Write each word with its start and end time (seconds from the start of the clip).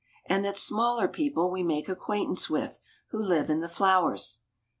And 0.25 0.43
that 0.43 0.57
smaller 0.57 1.07
people 1.07 1.51
we 1.51 1.61
make 1.61 1.87
acquaintance 1.87 2.49
with, 2.49 2.79
who 3.11 3.21
live 3.21 3.51
in 3.51 3.59
the 3.59 3.69
flowers. 3.69 4.39